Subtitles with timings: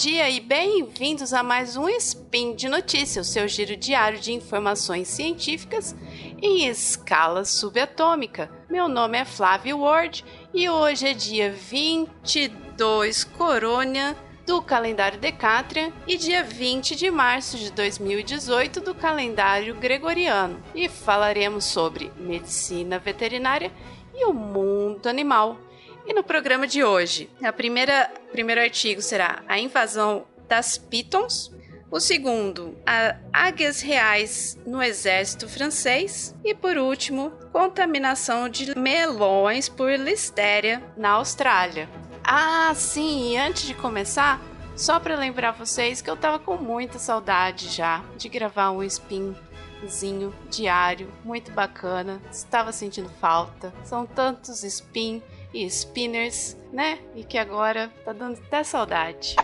[0.00, 5.94] dia e bem-vindos a mais um Spin de Notícias, seu giro diário de informações científicas
[6.40, 8.50] em escala subatômica.
[8.66, 10.24] Meu nome é Flávio Ward
[10.54, 14.16] e hoje é dia 22 Corônia
[14.46, 20.62] do calendário Decatrian e dia 20 de março de 2018 do calendário Gregoriano.
[20.74, 23.70] E falaremos sobre medicina veterinária
[24.14, 25.58] e o mundo animal.
[26.06, 31.52] E no programa de hoje, a primeira primeiro artigo será a invasão das pitons,
[31.90, 39.90] o segundo, a águias reais no exército francês e por último, contaminação de melões por
[39.92, 41.88] listéria na Austrália.
[42.22, 44.40] Ah, sim, e antes de começar,
[44.76, 50.32] só para lembrar vocês que eu tava com muita saudade já de gravar um spinzinho
[50.48, 52.20] diário, muito bacana.
[52.30, 53.74] Estava sentindo falta.
[53.84, 55.22] São tantos spin
[55.52, 56.98] e spinners, né?
[57.14, 59.36] E que agora tá dando até saudade.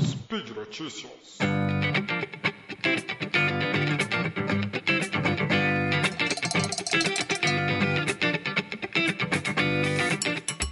[0.00, 1.38] Speed Notícias.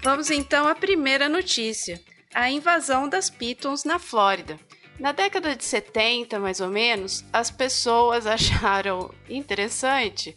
[0.02, 2.00] Vamos então à primeira notícia:
[2.34, 4.58] a invasão das pitons na Flórida.
[4.98, 10.36] Na década de 70, mais ou menos, as pessoas acharam interessante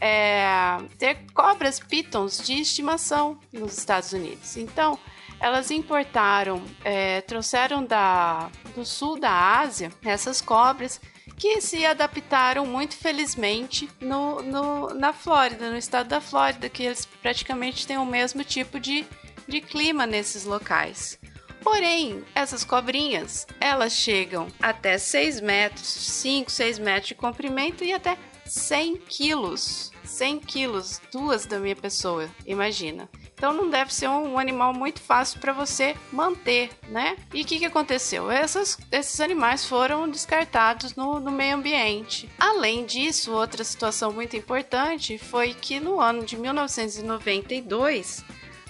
[0.00, 4.56] é, ter cobras pitons de estimação nos Estados Unidos.
[4.56, 4.98] Então,
[5.40, 11.00] elas importaram, é, trouxeram da, do sul da Ásia essas cobras
[11.36, 17.06] que se adaptaram muito felizmente no, no, na Flórida, no estado da Flórida, que eles
[17.06, 19.06] praticamente têm o mesmo tipo de,
[19.46, 21.18] de clima nesses locais.
[21.62, 28.16] Porém, essas cobrinhas, elas chegam até 6 metros, 5, 6 metros de comprimento e até
[28.48, 29.92] 100 quilos.
[30.04, 33.08] 100 quilos, duas da minha pessoa, imagina.
[33.34, 37.16] Então não deve ser um, animal muito fácil para você manter, né?
[37.32, 38.30] E o que, que aconteceu?
[38.30, 42.28] Essas, esses animais foram descartados no, no meio ambiente.
[42.38, 48.24] Além disso, outra situação muito importante foi que no ano de 1992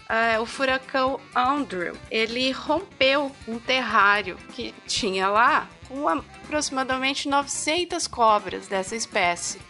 [0.08, 8.66] Uh, o furacão Andrew ele rompeu um terrário que tinha lá com aproximadamente 900 cobras
[8.66, 9.60] dessa espécie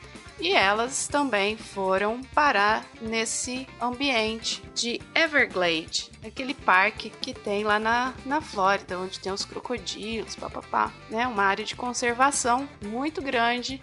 [0.41, 8.15] e elas também foram parar nesse ambiente de Everglade, aquele parque que tem lá na,
[8.25, 11.27] na Flórida, onde tem os crocodilos, papapá, né?
[11.27, 13.81] Uma área de conservação muito grande,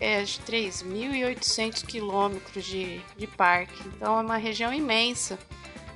[0.00, 5.38] é de 3.800 quilômetros de, de parque, então é uma região imensa.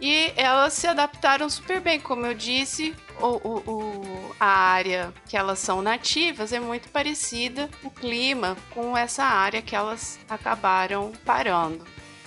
[0.00, 5.36] E elas se adaptaram super bem, como eu disse, o, o, o, a área que
[5.36, 11.84] elas são nativas é muito parecida, o clima, com essa área que elas acabaram parando.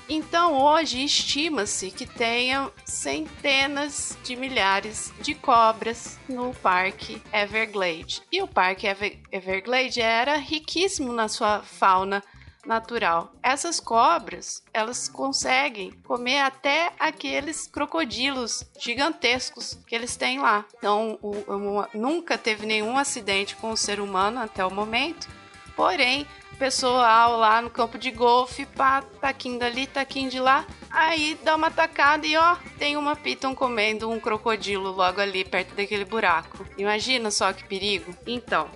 [0.09, 8.21] Então, hoje estima-se que tenha centenas de milhares de cobras no Parque Everglade.
[8.31, 8.87] E o Parque
[9.29, 12.23] Everglade era riquíssimo na sua fauna
[12.67, 13.31] natural.
[13.41, 20.65] Essas cobras, elas conseguem comer até aqueles crocodilos gigantescos que eles têm lá.
[20.77, 25.27] Então, o, o, nunca teve nenhum acidente com o ser humano até o momento.
[25.75, 31.55] Porém, pessoal lá no campo de golfe, pá, taquinho dali, taquinho de lá, aí dá
[31.55, 36.65] uma tacada e ó, tem uma piton comendo um crocodilo logo ali perto daquele buraco.
[36.77, 38.13] Imagina só que perigo.
[38.25, 38.69] Então,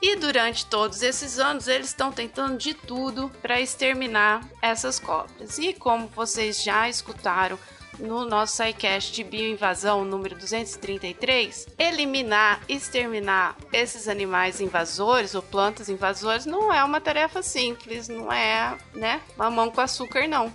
[0.00, 5.58] e durante todos esses anos eles estão tentando de tudo para exterminar essas cobras.
[5.58, 7.58] E como vocês já escutaram
[7.98, 16.46] no nosso SciCast de bioinvasão número 233, eliminar, exterminar esses animais invasores ou plantas invasoras
[16.46, 20.52] não é uma tarefa simples, não é, né, mamão com açúcar não.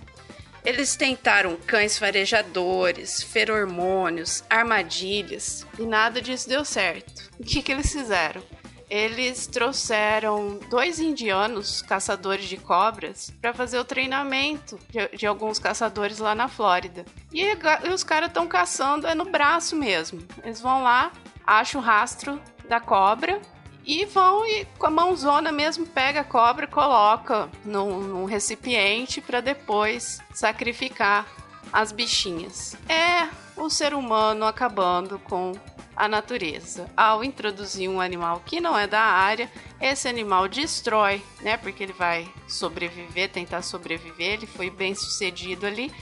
[0.64, 7.30] Eles tentaram cães farejadores, feromônios, armadilhas e nada disso deu certo.
[7.38, 8.42] O que, que eles fizeram?
[8.88, 16.18] Eles trouxeram dois indianos caçadores de cobras para fazer o treinamento de, de, alguns caçadores
[16.18, 17.04] lá na Flórida.
[17.32, 20.22] E, e os caras estão caçando é no braço mesmo.
[20.42, 21.12] Eles vão lá,
[21.46, 23.40] acham o rastro da cobra
[23.84, 29.40] e vão e com a mãozona mesmo pega a cobra, coloca num, num recipiente para
[29.40, 31.26] depois sacrificar
[31.72, 32.76] as bichinhas.
[32.88, 35.52] É o ser humano acabando com
[35.96, 36.90] a natureza.
[36.96, 39.50] Ao introduzir um animal que não é da área,
[39.80, 41.56] esse animal destrói, né?
[41.56, 45.92] Porque ele vai sobreviver, tentar sobreviver, ele foi bem sucedido ali.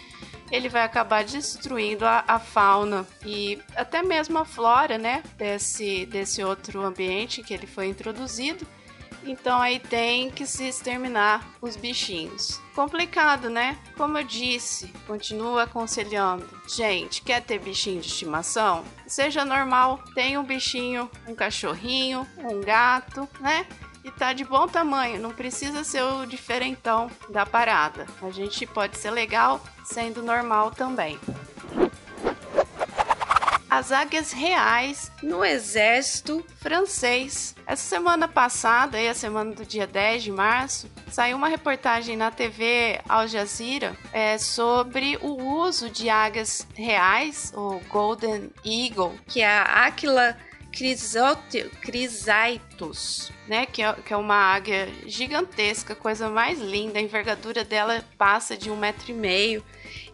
[0.50, 5.22] Ele vai acabar destruindo a, a fauna e até mesmo a flora, né?
[5.36, 8.66] Desse, desse outro ambiente que ele foi introduzido.
[9.24, 12.60] Então aí tem que se exterminar os bichinhos.
[12.74, 13.78] Complicado, né?
[13.96, 16.48] Como eu disse, continuo aconselhando.
[16.66, 18.84] Gente, quer ter bichinho de estimação?
[19.06, 23.66] Seja normal, tenha um bichinho, um cachorrinho, um gato, né?
[24.04, 28.06] e tá de bom tamanho, não precisa ser o diferentão da parada.
[28.20, 31.18] A gente pode ser legal sendo normal também.
[33.72, 37.54] As águias reais no exército francês.
[37.66, 42.30] Essa semana passada, aí a semana do dia 10 de março, saiu uma reportagem na
[42.30, 49.48] TV Al Jazeera é, sobre o uso de águias reais, o Golden Eagle, que é
[49.48, 50.36] a Aquila
[51.80, 53.64] Crisaitus, né?
[53.64, 56.98] Que é, que é uma águia gigantesca, coisa mais linda.
[56.98, 59.64] A envergadura dela passa de um metro e meio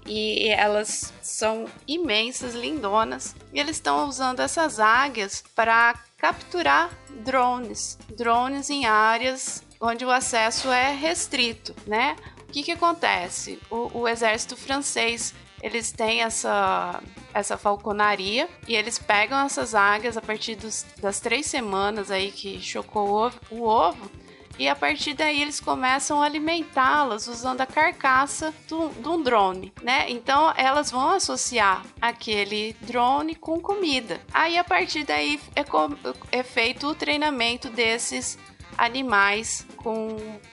[0.07, 3.35] e elas são imensas, lindonas.
[3.53, 6.91] E eles estão usando essas águias para capturar
[7.25, 12.17] drones, drones em áreas onde o acesso é restrito, né?
[12.43, 13.59] O que, que acontece?
[13.71, 17.03] O, o exército francês eles têm essa,
[17.35, 22.61] essa falconaria e eles pegam essas águias a partir dos, das três semanas aí que
[22.61, 24.11] chocou o ovo, o ovo
[24.59, 30.11] e a partir daí eles começam a alimentá-las usando a carcaça de um drone, né?
[30.11, 34.21] Então elas vão associar aquele drone com comida.
[34.33, 35.65] Aí a partir daí é,
[36.33, 38.39] é feito o treinamento desses
[38.79, 39.67] animais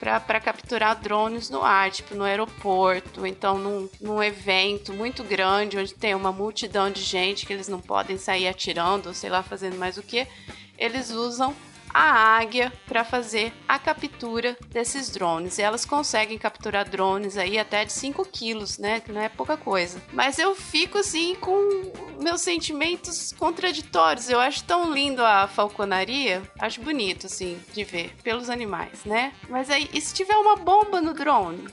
[0.00, 5.94] para capturar drones no ar, tipo no aeroporto, então num, num evento muito grande onde
[5.94, 9.96] tem uma multidão de gente que eles não podem sair atirando, sei lá, fazendo mais
[9.96, 10.26] o que,
[10.76, 11.54] eles usam
[11.96, 15.56] a águia para fazer a captura desses drones.
[15.56, 19.00] E elas conseguem capturar drones aí até de 5 quilos, né?
[19.00, 20.02] Que não é pouca coisa.
[20.12, 21.56] Mas eu fico assim com
[22.22, 24.28] meus sentimentos contraditórios.
[24.28, 29.32] Eu acho tão lindo a falconaria, acho bonito assim de ver pelos animais, né?
[29.48, 31.66] Mas aí, e se tiver uma bomba no drone?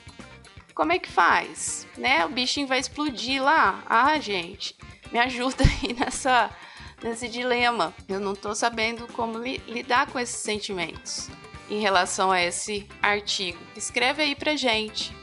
[0.73, 1.85] Como é que faz?
[1.97, 2.25] Né?
[2.25, 3.83] O bichinho vai explodir lá.
[3.85, 4.75] Ah, gente,
[5.11, 6.49] me ajuda aí nessa
[7.03, 7.93] nesse dilema.
[8.07, 11.29] Eu não estou sabendo como li lidar com esses sentimentos
[11.69, 13.59] em relação a esse artigo.
[13.75, 15.15] Escreve aí pra gente.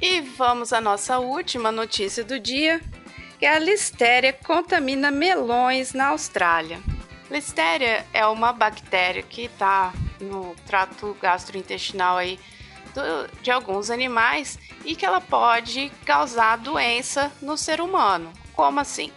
[0.00, 2.80] E vamos à nossa última notícia do dia,
[3.38, 6.80] que é a listéria contamina melões na Austrália.
[7.30, 12.38] Listéria é uma bactéria que está no trato gastrointestinal aí
[12.94, 18.32] do, de alguns animais e que ela pode causar doença no ser humano.
[18.56, 19.12] Como assim?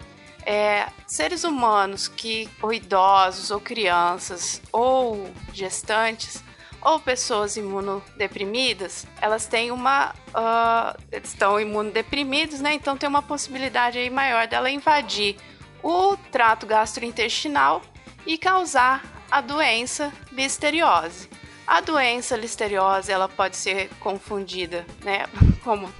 [0.46, 6.44] É, seres humanos que, ou idosos, ou crianças, ou gestantes,
[6.82, 10.14] ou pessoas imunodeprimidas, elas têm uma.
[10.30, 12.74] Uh, estão imunodeprimidos, né?
[12.74, 15.36] Então tem uma possibilidade aí maior dela invadir
[15.84, 17.82] o trato gastrointestinal
[18.26, 21.30] e causar a doença listeriose.
[21.68, 25.26] A doença listeriose ela pode ser confundida, né,
[25.64, 25.94] como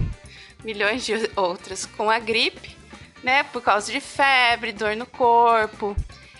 [0.64, 2.76] milhões de outras, com a gripe,
[3.22, 3.42] né?
[3.44, 5.96] Por causa de febre, dor no corpo.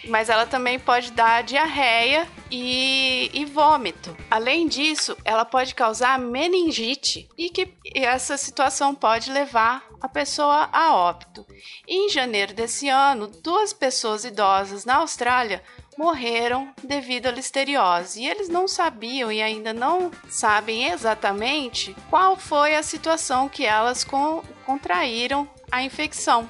[0.09, 4.17] Mas ela também pode dar diarreia e, e vômito.
[4.31, 10.69] Além disso, ela pode causar meningite e que e essa situação pode levar a pessoa
[10.73, 11.47] a óbito.
[11.87, 15.63] Em janeiro desse ano, duas pessoas idosas na Austrália
[15.99, 18.23] morreram devido à listeriose.
[18.23, 24.03] E eles não sabiam e ainda não sabem exatamente qual foi a situação que elas
[24.03, 26.49] con contraíram a infecção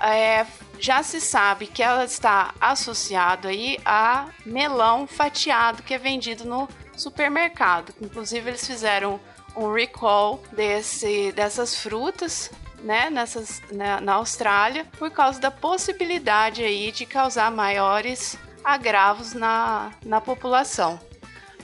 [0.00, 0.46] é,
[0.78, 6.68] já se sabe que ela está associada aí a melão fatiado que é vendido no
[6.96, 7.94] supermercado.
[8.00, 9.20] Inclusive eles fizeram
[9.56, 12.50] um recall desse, dessas frutas
[12.82, 19.90] né, nessas, né, na Austrália por causa da possibilidade aí de causar maiores agravos na,
[20.04, 21.00] na população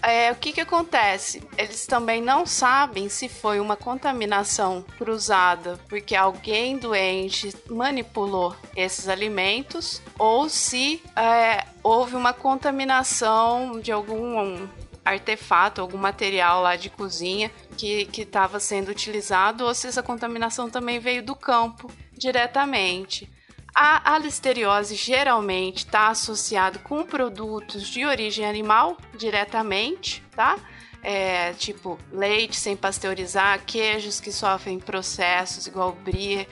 [0.07, 1.43] é, o que, que acontece?
[1.57, 10.03] Eles também não sabem se foi uma contaminação cruzada porque alguém doente manipulou esses alimentos
[10.19, 14.69] ou se é, houve uma contaminação de algum
[15.05, 20.99] artefato, algum material lá de cozinha que estava sendo utilizado ou se essa contaminação também
[20.99, 23.31] veio do campo diretamente.
[23.75, 30.57] A, listeriose geralmente está associada com produtos de origem animal diretamente, tá?
[31.03, 36.47] É, tipo leite sem pasteurizar, queijos que sofrem processos igual brie,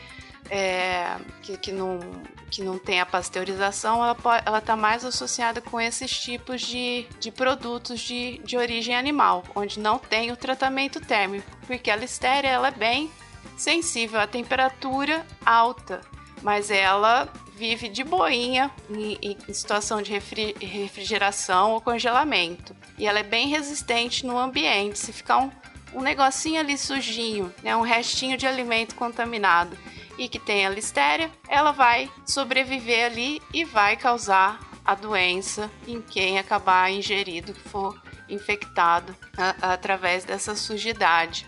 [0.51, 2.01] é, que, que, não,
[2.51, 7.31] que não tem a pasteurização, ela está tá mais associada com esses tipos de, de
[7.31, 12.69] produtos de, de origem animal, onde não tem o tratamento térmico, porque a listéria ela
[12.69, 13.11] é bem
[13.57, 16.01] sensível à temperatura alta
[16.43, 22.75] mas ela vive de boinha em, em situação de refri, refrigeração ou congelamento.
[22.99, 24.99] E ela é bem resistente no ambiente.
[24.99, 25.51] Se ficar um,
[25.95, 29.77] um negocinho ali sujinho, né, um restinho de alimento contaminado
[30.19, 36.03] e que tem a listéria, ela vai sobreviver ali e vai causar a doença em
[36.03, 41.47] quem acabar ingerido, que for infectado a, através dessa sujidade.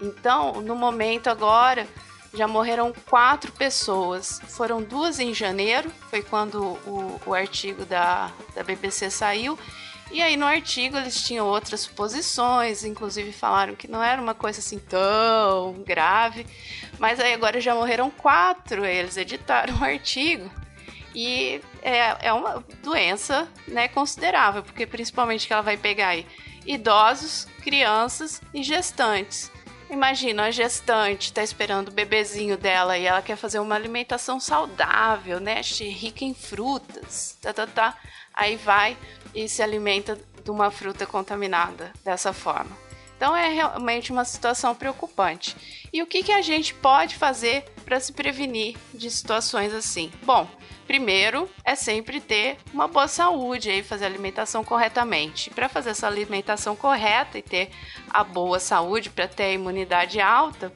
[0.00, 1.88] Então, no momento agora,
[2.34, 4.40] já morreram quatro pessoas.
[4.48, 9.58] Foram duas em janeiro, foi quando o, o artigo da, da BBC saiu.
[10.10, 14.60] E aí no artigo eles tinham outras suposições, inclusive falaram que não era uma coisa
[14.60, 16.46] assim tão grave.
[16.98, 20.50] Mas aí agora já morreram quatro, eles editaram o artigo.
[21.14, 26.26] E é, é uma doença né, considerável, porque principalmente que ela vai pegar aí
[26.66, 29.50] idosos, crianças e gestantes.
[29.90, 35.38] Imagina a gestante está esperando o bebezinho dela e ela quer fazer uma alimentação saudável,
[35.38, 35.60] né?
[35.60, 37.98] Rica em frutas, tá, tá, tá.
[38.32, 38.96] Aí vai
[39.34, 42.83] e se alimenta de uma fruta contaminada dessa forma.
[43.16, 45.56] Então é realmente uma situação preocupante.
[45.92, 50.10] E o que, que a gente pode fazer para se prevenir de situações assim?
[50.24, 50.48] Bom,
[50.86, 55.50] primeiro é sempre ter uma boa saúde e fazer a alimentação corretamente.
[55.50, 57.70] Para fazer essa alimentação correta e ter
[58.10, 60.72] a boa saúde, para ter a imunidade alta,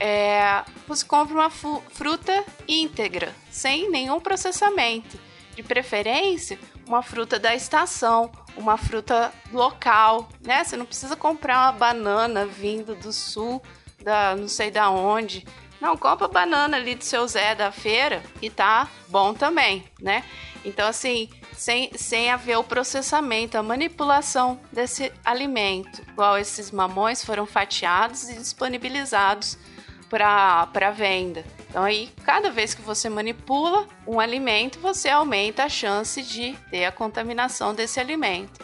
[0.00, 5.18] é, você compra uma fruta íntegra, sem nenhum processamento.
[5.54, 10.64] De preferência, uma fruta da estação, uma fruta local, né?
[10.64, 13.62] Você não precisa comprar uma banana vindo do sul,
[14.02, 15.46] da não sei da onde.
[15.80, 20.24] Não, compra banana ali do seu Zé da feira e tá bom também, né?
[20.64, 26.02] Então, assim, sem, sem haver o processamento, a manipulação desse alimento.
[26.08, 29.58] Igual esses mamões foram fatiados e disponibilizados
[30.08, 31.44] para venda.
[31.72, 36.84] Então aí, cada vez que você manipula um alimento, você aumenta a chance de ter
[36.84, 38.60] a contaminação desse alimento.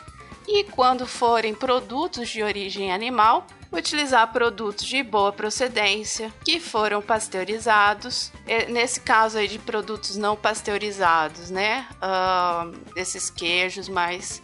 [0.46, 8.30] E quando forem produtos de origem animal, utilizar produtos de boa procedência que foram pasteurizados.
[8.68, 11.86] Nesse caso aí de produtos não pasteurizados, né?
[11.94, 14.42] Uh, esses queijos mais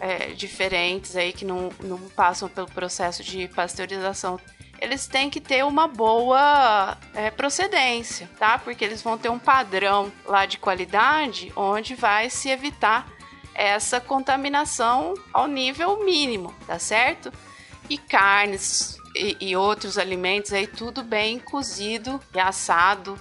[0.00, 4.36] é, diferentes aí que não, não passam pelo processo de pasteurização
[4.80, 8.58] eles têm que ter uma boa é, procedência, tá?
[8.58, 13.06] Porque eles vão ter um padrão lá de qualidade onde vai se evitar
[13.54, 17.30] essa contaminação ao nível mínimo, tá certo?
[17.88, 23.20] E carnes e, e outros alimentos aí tudo bem cozido e assado.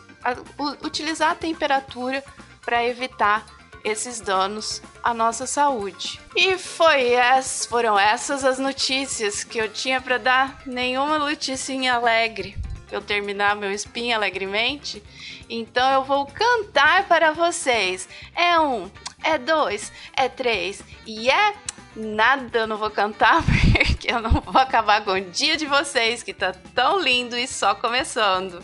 [0.82, 2.24] utilizar a temperatura
[2.62, 3.46] para evitar
[3.84, 6.20] esses danos à nossa saúde.
[6.36, 10.62] E foi ess, foram essas as notícias que eu tinha para dar.
[10.66, 12.58] Nenhuma notícia alegre.
[12.92, 15.02] Eu terminar meu spin alegremente.
[15.50, 18.08] Então eu vou cantar para vocês.
[18.36, 18.90] É um,
[19.24, 21.54] é dois, é três e é
[21.96, 23.44] nada eu não vou cantar
[24.00, 27.48] porque eu não vou acabar com o dia de vocês que tá tão lindo e
[27.48, 28.64] só começando.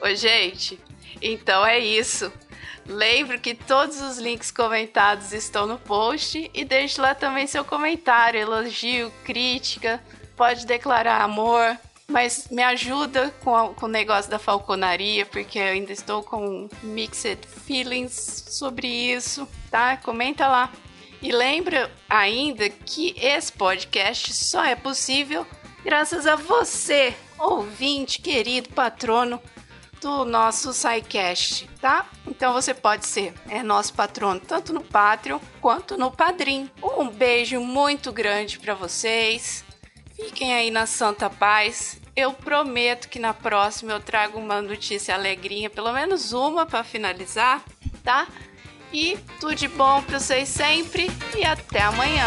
[0.00, 0.78] Ô, gente,
[1.22, 2.32] então é isso.
[2.88, 8.40] Lembre que todos os links comentados estão no post e deixe lá também seu comentário,
[8.40, 10.02] elogio, crítica,
[10.34, 11.78] pode declarar amor,
[12.10, 16.66] mas me ajuda com, a, com o negócio da falconaria, porque eu ainda estou com
[16.82, 19.98] mixed feelings sobre isso, tá?
[19.98, 20.72] Comenta lá.
[21.20, 25.46] E lembra ainda que esse podcast só é possível
[25.84, 29.38] graças a você, ouvinte, querido patrono
[30.00, 32.06] do nosso SciCast, tá?
[32.26, 36.70] Então você pode ser é nosso patrono tanto no Patreon quanto no Padrim.
[36.82, 39.64] Um beijo muito grande para vocês.
[40.14, 42.00] Fiquem aí na santa paz.
[42.16, 47.62] Eu prometo que na próxima eu trago uma notícia alegrinha, pelo menos uma para finalizar,
[48.02, 48.26] tá?
[48.92, 52.26] E tudo de bom para vocês sempre e até amanhã.